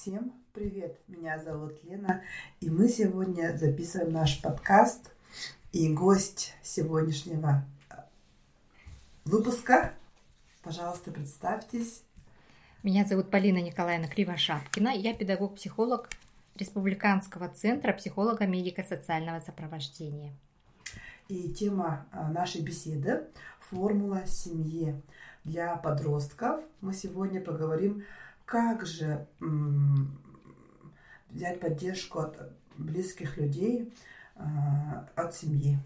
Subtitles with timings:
[0.00, 0.98] Всем привет!
[1.08, 2.22] Меня зовут Лена,
[2.60, 5.12] и мы сегодня записываем наш подкаст.
[5.72, 7.96] И гость сегодняшнего э,
[9.26, 9.92] выпуска,
[10.62, 12.02] пожалуйста, представьтесь.
[12.82, 14.88] Меня зовут Полина Николаевна Кривошапкина.
[14.88, 16.08] Я педагог-психолог
[16.54, 20.32] Республиканского центра психолога медико-социального сопровождения.
[21.28, 23.26] И тема э, нашей беседы–
[23.70, 25.00] формула семьи
[25.44, 26.60] для подростков.
[26.80, 28.04] Мы сегодня поговорим,
[28.50, 29.28] как же
[31.30, 33.94] взять поддержку от близких людей,
[34.34, 34.40] э,
[35.14, 35.78] от семьи.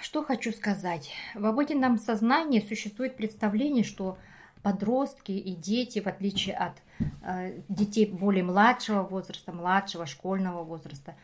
[0.00, 1.10] Что хочу сказать.
[1.34, 4.18] В обыденном сознании существует представление, что
[4.62, 6.76] подростки и дети, в отличие от
[7.24, 11.16] э, детей более младшего возраста, младшего школьного возраста,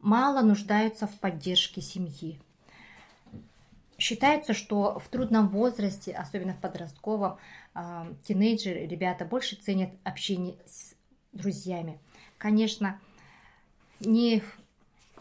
[0.00, 2.40] мало нуждаются в поддержке семьи.
[4.02, 7.38] Считается, что в трудном возрасте, особенно в подростковом,
[7.76, 10.96] э, тинейджеры, ребята больше ценят общение с
[11.32, 12.00] друзьями.
[12.36, 12.98] Конечно,
[14.00, 14.42] не,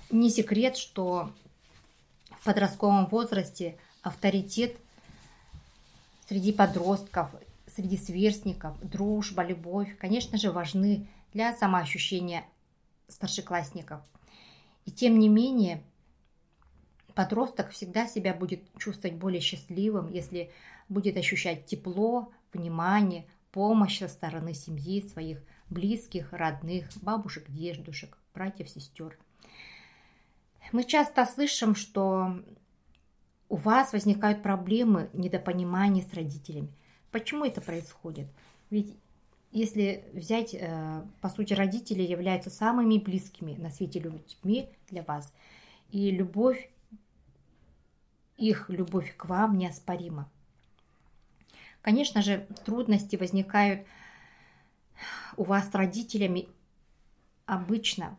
[0.10, 1.32] не секрет, что
[2.32, 4.76] в подростковом возрасте авторитет
[6.28, 7.30] среди подростков,
[7.68, 12.46] среди сверстников, дружба, любовь, конечно же, важны для самоощущения
[13.08, 14.02] старшеклассников.
[14.86, 15.84] И тем не менее,
[17.22, 20.50] подросток всегда себя будет чувствовать более счастливым, если
[20.90, 25.38] будет ощущать тепло, внимание, помощь со стороны семьи, своих
[25.70, 29.20] близких, родных, бабушек, дедушек, братьев, сестер.
[30.72, 32.42] Мы часто слышим, что
[33.50, 36.74] у вас возникают проблемы недопонимания с родителями.
[37.12, 38.28] Почему это происходит?
[38.72, 38.96] Ведь
[39.52, 45.32] если взять, э, по сути, родители являются самыми близкими на свете людьми для вас.
[45.92, 46.70] И любовь,
[48.42, 50.30] их любовь к вам неоспорима.
[51.82, 53.86] Конечно же, трудности возникают
[55.38, 56.48] у вас с родителями
[57.46, 58.18] обычно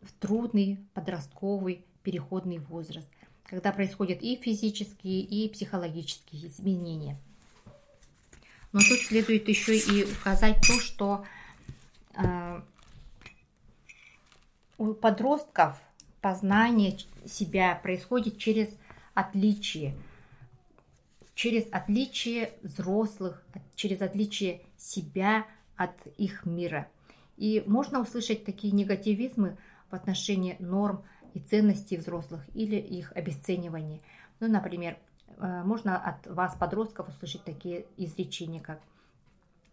[0.00, 3.08] в трудный подростковый переходный возраст,
[3.44, 7.18] когда происходят и физические, и психологические изменения.
[8.72, 11.24] Но тут следует еще и указать то, что
[12.16, 12.62] э,
[14.78, 15.78] у подростков
[16.20, 18.68] познание себя происходит через
[19.14, 19.94] отличие,
[21.34, 25.46] через отличие взрослых, через отличие себя
[25.76, 26.88] от их мира.
[27.36, 29.56] И можно услышать такие негативизмы
[29.90, 31.02] в отношении норм
[31.34, 34.00] и ценностей взрослых или их обесценивание.
[34.40, 34.98] Ну, например,
[35.38, 38.80] э, можно от вас, подростков, услышать такие изречения, как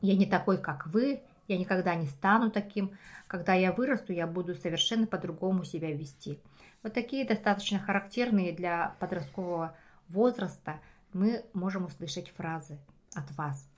[0.01, 2.97] «Я не такой, как вы», «Я никогда не стану таким»,
[3.29, 6.39] «Когда я вырасту, я буду совершенно по-другому себя вести».
[6.81, 9.77] Вот такие достаточно характерные для подросткового
[10.07, 10.79] возраста
[11.13, 12.79] мы можем услышать фразы
[13.13, 13.69] от вас.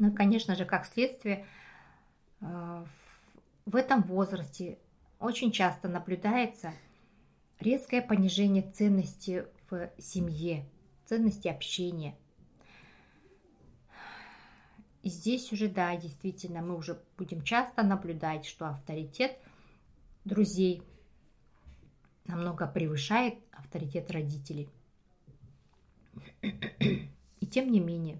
[0.00, 1.46] Ну конечно же, как следствие,
[2.40, 2.84] э,
[3.64, 4.78] в этом возрасте
[5.20, 6.72] очень часто наблюдается
[7.60, 10.64] резкое понижение ценности в семье,
[11.04, 12.16] ценности общения.
[15.08, 19.38] И здесь уже, да, действительно, мы уже будем часто наблюдать, что авторитет
[20.26, 20.82] друзей
[22.26, 24.68] намного превышает авторитет родителей.
[26.42, 28.18] И тем не менее,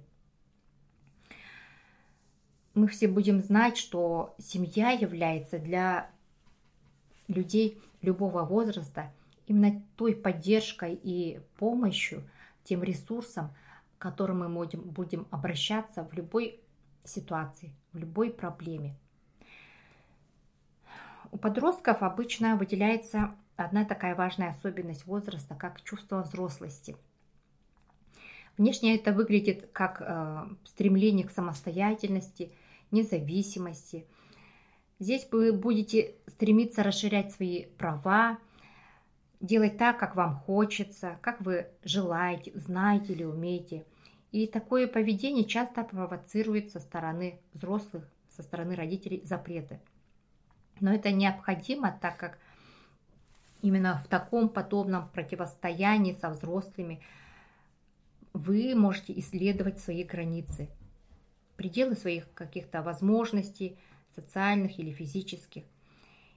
[2.73, 6.11] мы все будем знать, что семья является для
[7.27, 9.13] людей любого возраста
[9.47, 12.27] именно той поддержкой и помощью,
[12.65, 13.55] тем ресурсом,
[13.99, 16.63] к которым мы будем, обращаться в любой
[17.09, 18.95] ситуации, в любой проблеме.
[21.31, 26.97] У подростков обычно выделяется одна такая важная особенность возраста, как чувство взрослости.
[28.57, 32.53] Внешне это выглядит как э, стремление к самостоятельности–
[32.91, 34.07] независимости.
[34.99, 38.39] Здесь вы будете стремиться расширять свои права,
[39.41, 43.85] делать так, как вам хочется, как вы желаете, знаете или умеете.
[44.31, 48.05] И такое поведение часто провоцирует со стороны взрослых,
[48.37, 49.81] со стороны родителей запреты.
[50.81, 52.39] Но это необходимо, так как
[53.63, 57.01] именно в таком подобном противостоянии со взрослыми
[58.33, 60.69] вы можете исследовать свои границы,
[61.57, 63.77] пределы своих каких-то возможностей,
[64.15, 65.65] социальных или физических.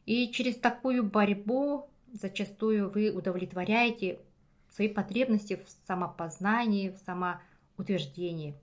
[0.06, 4.20] И через такую борьбу зачастую вы удовлетворяете
[4.70, 6.98] свои потребности в самопознании, в
[7.76, 8.56] самоутверждении.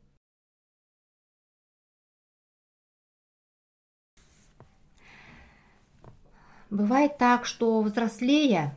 [6.71, 8.77] Бывает так, что взрослея,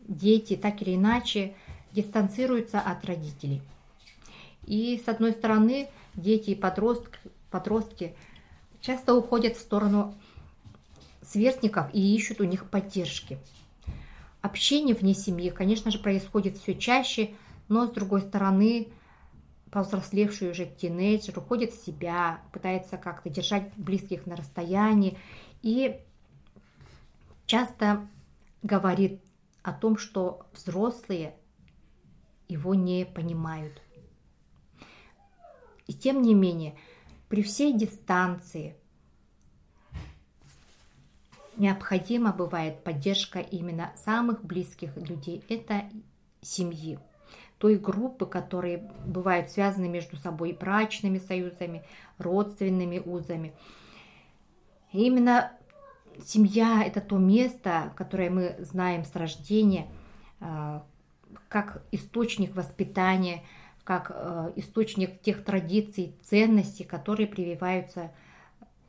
[0.00, 1.54] дети так или иначе
[1.92, 3.62] дистанцируются от родителей.
[4.66, 7.18] И с одной стороны, дети и подростки,
[7.50, 8.14] подростки
[8.80, 10.14] часто уходят в сторону
[11.22, 13.38] сверстников и ищут у них поддержки.
[14.40, 17.30] Общение вне семьи, конечно же, происходит все чаще,
[17.68, 18.88] но с другой стороны,
[19.70, 25.18] повзрослевший уже тинейджер уходит в себя, пытается как-то держать близких на расстоянии
[25.62, 26.00] и
[27.46, 28.06] часто
[28.62, 29.20] говорит
[29.62, 31.34] о том, что взрослые
[32.48, 33.82] его не понимают.
[35.86, 36.76] И тем не менее,
[37.28, 38.76] при всей дистанции
[41.56, 45.90] необходима бывает поддержка именно самых близких людей, это
[46.40, 46.98] семьи,
[47.58, 51.84] той группы, которые бывают связаны между собой брачными союзами,
[52.18, 53.52] родственными узами.
[54.92, 55.52] И именно
[56.24, 59.88] семья– это то место, которое мы знаем с рождения,
[60.40, 60.84] а,
[61.48, 63.44] как источник воспитания,
[63.84, 68.12] как а, источник тех традиций, ценностей, которые прививаются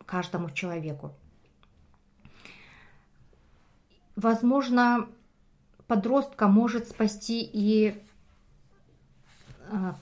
[0.06, 1.14] каждому человеку.
[4.16, 5.08] Возможно,
[5.88, 8.04] подростка может спасти и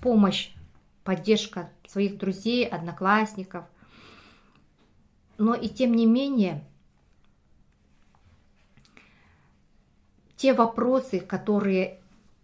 [0.01, 0.51] помощь,
[1.03, 3.65] поддержка своих друзей, одноклассников.
[5.37, 6.63] Но и тем не менее,
[10.35, 11.99] те вопросы, которые,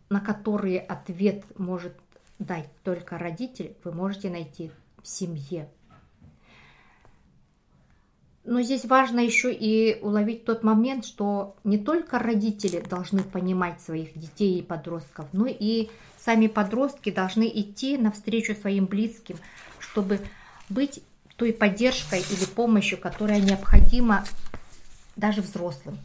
[0.09, 1.95] на которые ответ может
[2.39, 4.71] дать только родитель, вы можете найти
[5.01, 5.69] в семье.
[8.53, 14.15] Но здесь важно еще и уловить тот момент, что не только родители должны понимать своих
[14.15, 15.89] детей и подростков, но и
[16.19, 19.37] сами подростки должны идти навстречу своим близким,
[19.79, 20.19] чтобы
[20.69, 21.01] быть
[21.35, 24.23] той поддержкой или помощью, которая необходима
[25.15, 25.97] даже взрослым.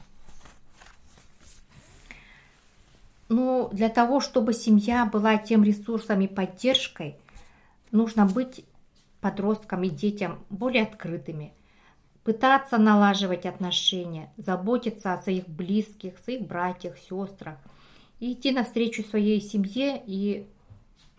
[3.28, 7.14] Ну, для того, чтобы семья была тем ресурсом и поддержкой,
[7.90, 8.64] нужно быть
[9.20, 11.52] подросткам и детям более открытыми–
[12.28, 17.56] пытаться налаживать отношения, заботиться о своих близких, своих братьях, сестрах,
[18.20, 20.46] и идти навстречу своей семье, и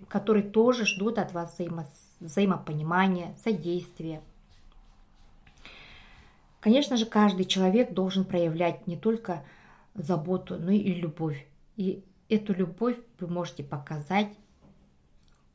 [0.08, 1.88] которые тоже ждут от вас взаимо,
[2.20, 4.22] взаимопонимания, содействия.
[6.60, 9.44] Конечно же, каждый человек должен проявлять не только
[9.96, 11.44] заботу, но и любовь.
[11.76, 14.30] И эту любовь вы можете показать,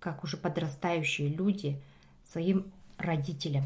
[0.00, 1.80] как уже подрастающие люди,
[2.24, 3.62] своим родителям.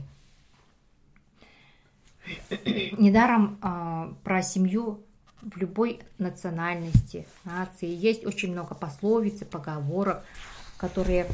[2.99, 5.01] Недаром э, про семью
[5.43, 10.25] в любой национальности, нации есть очень много пословиц и поговорок,
[10.77, 11.27] которые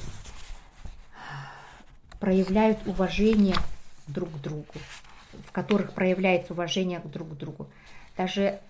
[2.21, 3.57] проявляют уважение
[4.07, 4.75] друг к другу,
[5.47, 7.69] в которых проявляется уважение друг к другу.
[8.17, 8.61] Даже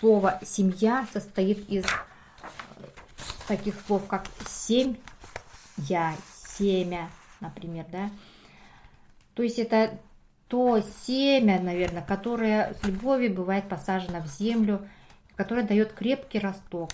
[0.00, 1.84] слово «семья» состоит из
[3.48, 4.96] таких слов, как «семь»,
[5.76, 6.14] «я»,
[6.58, 7.08] «семя»,
[7.40, 8.10] например, да.
[9.34, 9.98] То есть это
[10.50, 14.84] то семя, наверное, которое с любовью бывает посажено в землю,
[15.36, 16.90] которое дает крепкий росток,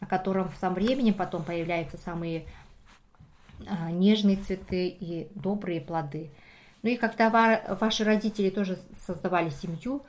[0.00, 2.44] на котором со временем потом появляются самые
[3.66, 6.30] а, нежные цветы и добрые плоды.
[6.82, 10.02] Ну и когда ваши родители тоже создавали семью,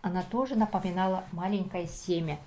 [0.00, 2.38] она тоже напоминала маленькое семя.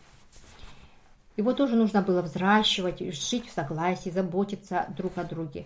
[1.36, 5.66] Его тоже нужно было взращивать, жить в согласии, заботиться друг о друге.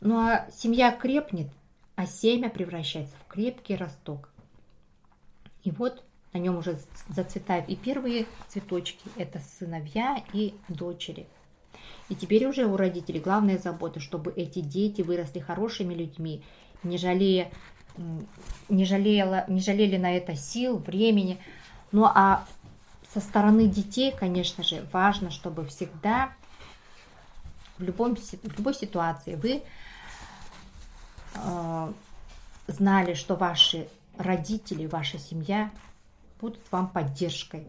[0.00, 1.48] Ну а семья крепнет,
[2.00, 4.30] а семя превращается в крепкий росток.
[5.64, 6.02] И вот
[6.32, 6.78] на нем уже
[7.10, 11.26] зацветают и первые цветочки, это сыновья и дочери.
[12.08, 16.42] И теперь уже у родителей главная забота, чтобы эти дети выросли хорошими людьми,
[16.82, 17.52] не жалея,
[18.70, 21.38] не, жалела, не жалели на это сил, времени.
[21.92, 22.46] Ну а
[23.12, 26.32] со стороны детей, конечно же, важно, чтобы всегда
[27.76, 29.62] в, любом, в любой ситуации вы
[32.66, 35.70] знали, что ваши родители, ваша семья
[36.40, 37.66] будут вам поддержкой.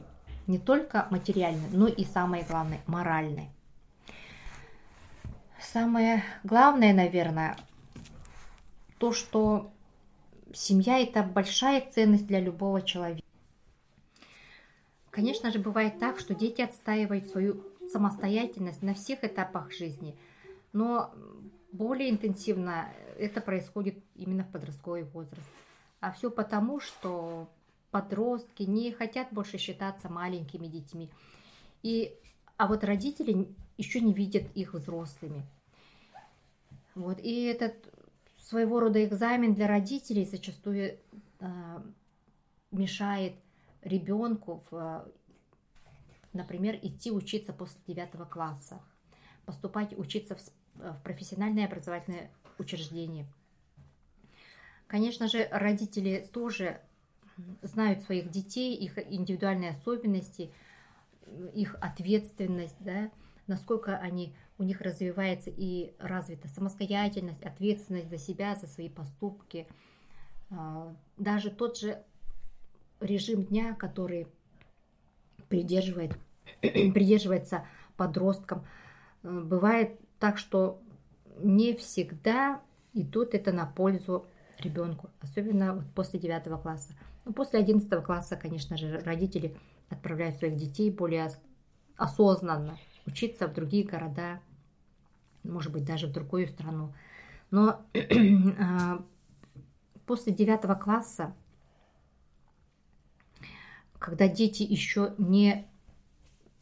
[0.48, 3.50] Не только материальной, но и самое главное, моральной.
[5.62, 7.56] Самое главное, наверное,
[8.98, 9.72] то, что
[10.54, 13.26] семья– это большая ценность для любого человека.
[15.12, 20.18] Конечно же, бывает так, что дети отстаивают свою самостоятельность на всех этапах жизни,
[20.74, 21.12] но
[21.72, 25.48] более интенсивно это происходит именно в подростковый возраст.
[26.00, 27.50] А все потому, что
[27.92, 31.10] подростки не хотят больше считаться маленькими детьми.
[31.84, 32.18] И,
[32.58, 33.48] а вот родители
[33.78, 35.46] еще не видят их взрослыми.
[36.96, 37.76] Вот, и этот
[38.44, 40.98] своего рода экзамен для родителей зачастую
[41.40, 41.82] э,
[42.72, 43.34] мешает
[43.82, 45.08] ребенку, в,
[46.34, 48.82] например, идти учиться после девятого класса,
[49.46, 50.42] поступать учиться в
[50.76, 53.26] в профессиональное образовательное учреждение.
[54.88, 56.82] Конечно же, родители тоже
[57.62, 60.52] знают своих детей, их индивидуальные особенности,
[61.54, 63.10] их ответственность, да,
[63.48, 69.66] насколько они, у них развивается и развита самостоятельность, ответственность за себя, за свои поступки.
[70.50, 72.04] А, даже тот же
[73.00, 74.28] режим дня, который
[75.48, 76.18] придерживает,
[76.62, 78.66] придерживается подросткам,
[79.24, 80.80] э, бывает так, что
[81.40, 82.62] не всегда
[82.94, 84.28] идут это на пользу
[84.60, 86.94] ребенку, особенно вот после 9 класса.
[87.26, 89.58] Ну, после 11 класса, конечно же, родители
[89.90, 91.32] отправляют своих детей более
[91.98, 94.40] осознанно учиться в другие города,
[95.44, 96.94] может быть, даже в другую страну.
[97.50, 97.82] Но
[98.60, 99.04] а,
[100.06, 101.34] после 9 класса,
[103.98, 105.68] когда дети еще не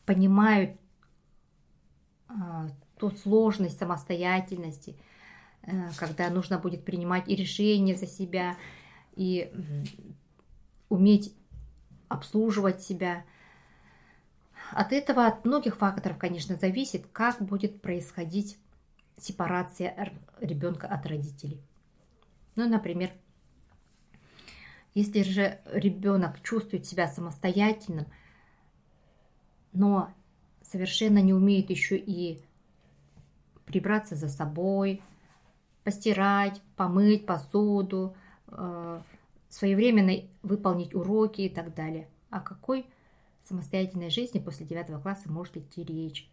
[0.06, 0.80] понимают
[2.30, 4.96] а, ту сложность самостоятельности,
[5.64, 8.58] э, когда нужно будет принимать и решения за себя,
[9.16, 9.52] и
[10.90, 11.34] уметь
[12.10, 13.26] обслуживать себя.
[14.72, 18.58] От этого, от многих факторов, конечно, зависит, как будет происходить
[19.18, 21.62] сепарация ребенка от родителей.
[22.56, 23.12] Ну, например,
[24.94, 28.08] если же ребенок чувствует себя самостоятельным,
[29.72, 30.14] но
[30.62, 32.42] совершенно не умеет еще и
[33.70, 35.02] прибраться за собой,
[35.84, 38.16] постирать, помыть посуду,
[38.48, 39.02] э,
[39.50, 42.08] своевременно выполнить уроки и так далее.
[42.32, 42.86] О какой
[43.44, 46.30] самостоятельной жизни после девятого класса может идти речь?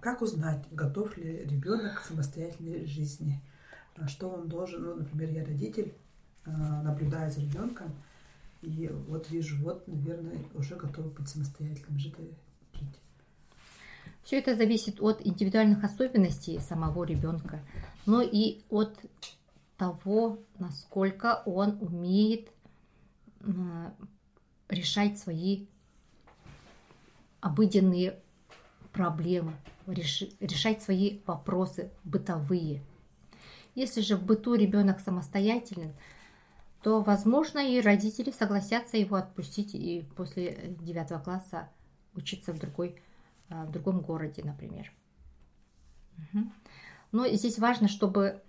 [0.00, 3.40] Как узнать, готов ли ребенок к самостоятельной жизни?
[3.96, 5.94] А что он должен, ну, например, я родитель,
[6.44, 7.94] а, наблюдаю за ребенком,
[8.62, 12.16] и вот вижу, вот, наверное, уже готов быть самостоятельным жить.
[14.26, 17.60] Все это зависит от индивидуальных особенностей самого ребенка,
[18.06, 18.98] но и от
[19.76, 22.48] того, насколько он умеет
[24.68, 25.66] решать свои
[27.40, 28.18] обыденные
[28.92, 29.52] проблемы,
[29.86, 32.82] решать свои вопросы бытовые.
[33.76, 35.92] Если же в быту ребенок самостоятельный,
[36.82, 41.68] то, возможно, и родители согласятся его отпустить и после девятого класса
[42.16, 43.15] учиться в, другой, а,
[43.48, 44.92] в другом городе, например.
[47.12, 48.42] Но здесь важно, чтобы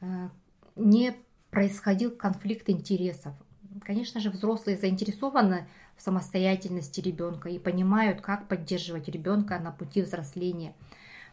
[0.00, 0.28] э,
[0.76, 1.14] не
[1.50, 3.34] происходил конфликт интересов.
[3.82, 10.74] Конечно же, взрослые заинтересованы в самостоятельности ребенка и понимают, как поддерживать ребенка на пути взросления.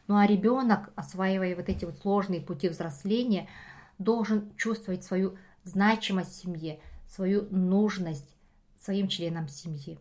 [0.07, 3.47] Ну а ребенок, осваивая вот эти вот сложные пути взросления,
[3.97, 8.35] должен чувствовать свою значимость в семье, свою нужность
[8.79, 9.99] своим членам семьи.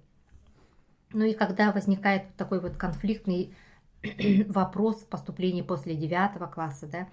[1.12, 3.54] Ну и когда возникает такой вот конфликтный
[4.46, 7.08] вопрос поступления после девятого класса, да,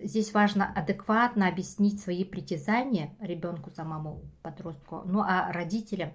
[0.00, 6.12] здесь важно адекватно объяснить свои притязания ребенку самому, подростку, ну а родителям,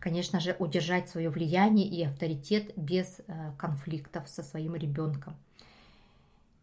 [0.00, 5.36] конечно же, удержать свое влияние и авторитет без э, конфликтов со своим ребенком.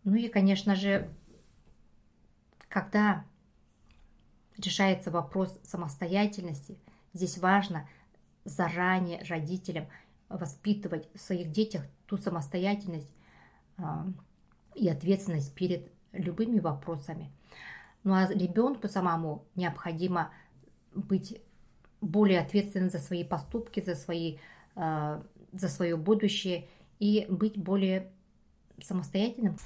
[0.04, 1.10] Ну и, конечно же,
[2.68, 3.26] когда
[4.64, 6.78] решается вопрос самостоятельности,
[7.14, 7.88] здесь важно
[8.46, 9.88] заранее родителям
[10.30, 13.12] воспитывать в своих детях ту самостоятельность,
[13.78, 14.06] а,
[14.76, 17.32] и ответственность перед любыми вопросами.
[18.04, 20.32] Ну а ребенку самому необходимо
[20.94, 21.42] быть
[22.02, 24.38] более ответственным за свои поступки, за, свои,
[24.76, 26.68] э, за свое будущее
[27.00, 28.12] и быть более
[28.82, 29.58] самостоятельным.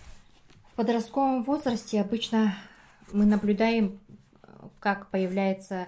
[0.72, 2.56] В подростковом возрасте обычно
[3.12, 4.00] мы наблюдаем,
[4.80, 5.88] как появляется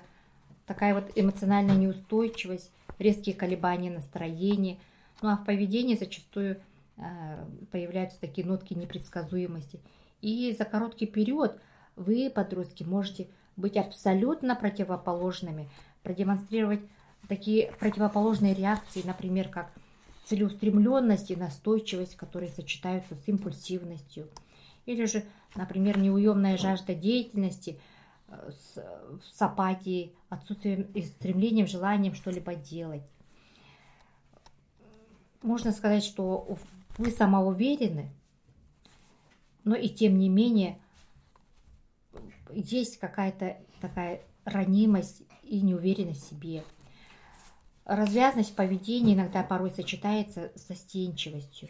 [0.66, 4.78] такая вот эмоциональная неустойчивость, резкие колебания настроения,
[5.22, 6.60] ну а в поведении зачастую–
[6.98, 9.80] Э, появляются такие нотки непредсказуемости.
[10.22, 11.60] И за короткий период
[11.98, 13.28] вы, подростки, можете
[13.58, 15.70] быть абсолютно противоположными,
[16.04, 16.82] продемонстрировать
[17.28, 19.72] такие противоположные реакции, например, как
[20.24, 24.28] целеустремленность и настойчивость, которые сочетаются с импульсивностью.
[24.86, 25.24] Или же,
[25.56, 27.78] например, неуемная жажда деятельности
[28.28, 28.84] с,
[29.34, 33.04] с апатией, отсутствием и стремлением, желанием что-либо делать.
[35.42, 36.58] Можно сказать, что
[36.98, 38.12] вы самоуверены,
[39.64, 40.80] но и тем не менее
[42.52, 46.64] есть какая-то такая ранимость и неуверенность в себе.
[47.86, 51.70] Развязность в поведении иногда порой сочетается со стенчивостью.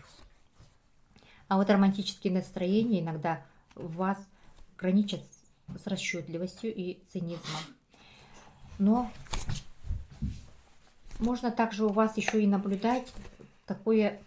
[1.47, 3.45] А вот романтические настроения иногда
[3.75, 4.17] в вас
[4.77, 5.21] граничат
[5.77, 7.61] с расчетливостью и цинизмом.
[8.77, 9.11] Но
[11.19, 13.11] можно также у вас еще и наблюдать
[13.65, 14.19] такое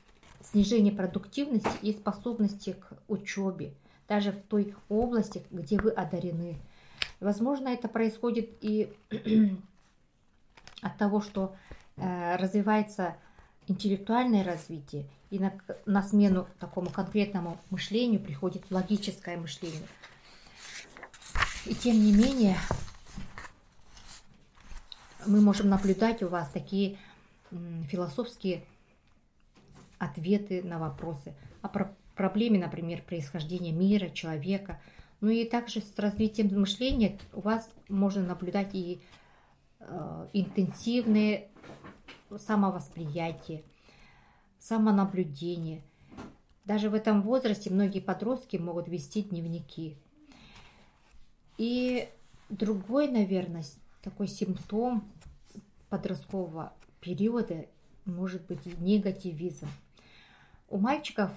[0.42, 3.73] снижение продуктивности и способности к учебе,
[4.09, 6.57] даже в той области, где вы одарены.
[7.21, 8.92] Возможно, это происходит и
[10.83, 11.54] от того, что
[11.97, 13.16] э, развивается
[13.66, 15.52] интеллектуальное развитие, и на,
[15.85, 19.83] на смену такому конкретному мышлению приходит логическое мышление.
[21.69, 22.57] И тем не менее,
[25.27, 26.97] мы можем наблюдать у вас такие
[27.91, 28.65] философские
[29.99, 31.69] ответы на вопросы о
[32.15, 34.81] проблеме, например, происхождения мира, человека.
[35.21, 39.03] Ну и также с развитием мышления у вас можно наблюдать и
[39.81, 41.49] э, интенсивное
[42.35, 43.63] самовосприятие,
[44.59, 45.83] самонаблюдение.
[46.65, 49.99] Даже в этом возрасте многие подростки могут вести дневники.
[51.59, 52.09] И
[52.49, 53.65] другой, наверное,
[54.03, 55.05] такой симптом
[55.91, 57.67] подросткового периода
[58.05, 59.69] может быть негативизм.
[60.71, 61.31] У мальчиков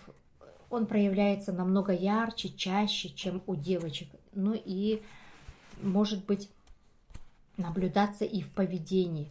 [0.69, 4.09] он проявляется намного ярче, чаще, чем у девочек.
[4.33, 5.01] Ну и
[5.81, 6.49] может быть
[7.57, 9.29] наблюдаться и в поведении.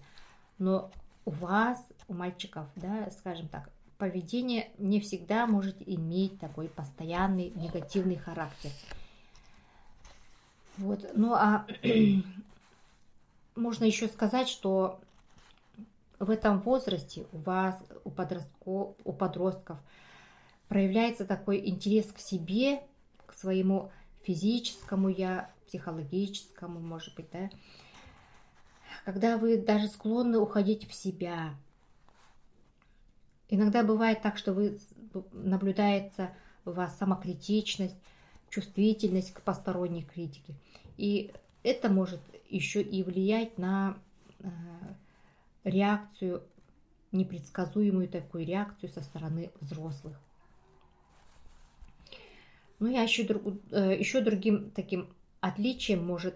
[0.58, 0.90] Но
[1.24, 8.16] у вас, у мальчиков, да, скажем так, поведение не всегда может иметь такой постоянный негативный
[8.16, 8.70] характер.
[10.80, 11.10] Вот.
[11.14, 11.66] Ну а
[13.54, 15.00] можно еще сказать, что
[16.18, 19.78] в этом возрасте у вас, у, подростков, у подростков,
[20.68, 22.82] проявляется такой интерес к себе,
[23.26, 23.90] к своему
[24.22, 27.50] физическому я, психологическому, может быть, да,
[29.04, 31.54] когда вы даже склонны уходить в себя.
[33.48, 34.78] Иногда бывает так, что вы
[35.32, 36.30] наблюдается
[36.64, 37.96] у вас самокритичность,
[38.50, 40.54] чувствительность к посторонней критике.
[40.96, 43.96] И это может еще и влиять на
[44.40, 44.48] э,
[45.64, 46.42] реакцию,
[47.12, 50.16] непредсказуемую такую реакцию со стороны взрослых.
[52.78, 55.08] Ну, я еще, друг, э, еще другим таким
[55.40, 56.34] отличием может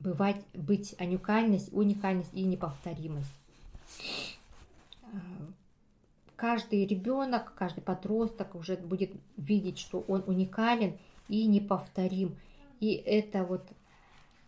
[0.00, 3.30] бывать, быть уникальность, уникальность и неповторимость.
[6.42, 12.36] Каждый ребенок, каждый подросток уже будет видеть, что он уникален и неповторим.
[12.80, 13.64] И это вот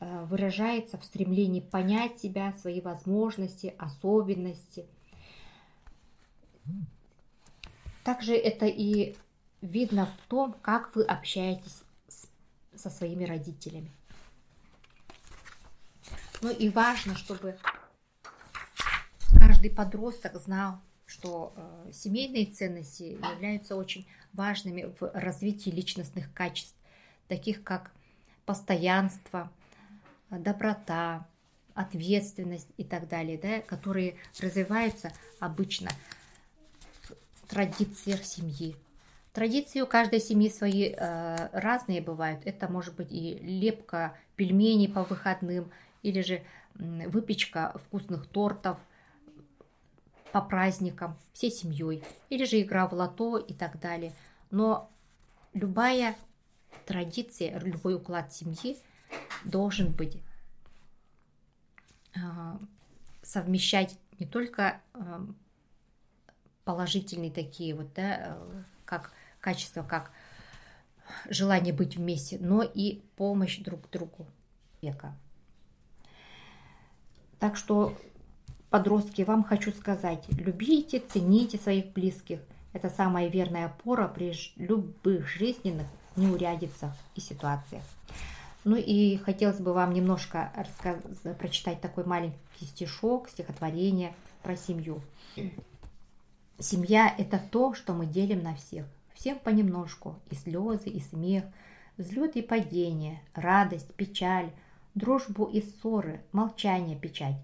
[0.00, 4.86] э, выражается в стремлении понять себя, свои возможности, особенности.
[8.02, 9.14] Также это и
[9.60, 11.84] видно в том, как вы общаетесь
[12.74, 13.92] со своими родителями.
[16.42, 17.56] Ну и важно, чтобы
[19.38, 26.76] каждый подросток знал, что э, семейные ценности являются очень важными в развитии личностных качеств,
[27.28, 27.90] таких как
[28.46, 29.50] постоянство,
[30.30, 31.26] доброта,
[31.74, 35.90] ответственность и так далее, да, которые развиваются обычно
[37.42, 38.76] в традициях семьи.
[39.32, 42.40] Традиции у каждой семьи свои э, разные бывают.
[42.44, 45.70] Это может быть и лепка пельменей по выходным,
[46.02, 46.42] или же
[46.74, 48.78] выпечка вкусных тортов
[50.34, 54.12] по праздникам всей семьей, или же игра в лото и так далее.
[54.50, 54.90] Но
[55.52, 56.16] любая
[56.86, 58.76] традиция, любой уклад семьи
[59.44, 60.20] должен быть
[62.16, 62.58] а,
[63.22, 65.24] совмещать не только а,
[66.64, 68.36] положительные такие вот, да,
[68.84, 70.10] как качества, как
[71.30, 74.26] желание быть вместе, но и помощь друг другу
[74.82, 75.16] века.
[77.38, 77.96] Так что,
[78.74, 82.40] подростки, вам хочу сказать, любите, цените своих близких.
[82.72, 87.84] Это самая верная опора при любых жизненных неурядицах и ситуациях.
[88.64, 90.96] Ну и хотелось бы вам немножко рассказ...
[91.38, 95.00] прочитать такой маленький стишок, стихотворение про семью.
[96.58, 98.86] Семья– это то, что мы делим на всех.
[99.14, 100.16] Всем понемножку.
[100.32, 101.44] И слезы, и смех,
[101.96, 104.50] взлет и падение, радость, печаль,
[104.96, 107.36] дружбу и ссоры, молчание, печать.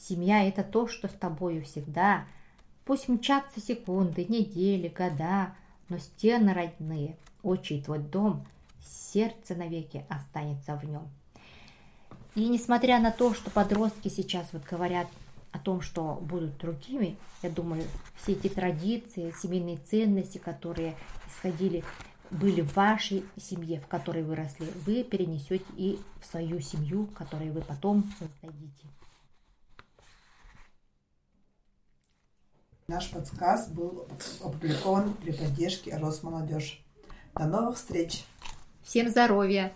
[0.00, 2.24] Семья– это то, что с тобою всегда.
[2.86, 5.54] Пусть мчатся секунды, недели, года,
[5.90, 8.46] но стены родные– отчий твой дом,
[8.82, 11.06] сердце навеки останется в нем.
[12.34, 15.06] И несмотря на то, что подростки сейчас вот говорят
[15.52, 17.84] о том, что будут другими, я думаю,
[18.22, 20.96] все эти традиции, семейные ценности, которые
[21.28, 21.84] исходили,
[22.30, 27.60] были в вашей семье, в которой выросли, вы перенесете и в свою семью, которую вы
[27.60, 28.86] потом создадите.
[32.90, 34.08] Наш подсказ был
[34.42, 36.84] опубликован при поддержке Росмолодежь.
[37.36, 38.24] До новых встреч!
[38.82, 39.72] Всем здоровья!